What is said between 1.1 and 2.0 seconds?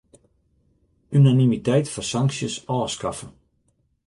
Unanimiteit